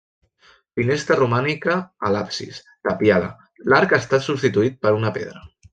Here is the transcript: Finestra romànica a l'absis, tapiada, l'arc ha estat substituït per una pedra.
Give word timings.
Finestra 0.79 1.17
romànica 1.19 1.75
a 2.07 2.11
l'absis, 2.15 2.63
tapiada, 2.89 3.31
l'arc 3.75 3.95
ha 3.99 4.05
estat 4.05 4.31
substituït 4.31 4.85
per 4.87 4.99
una 5.03 5.19
pedra. 5.21 5.49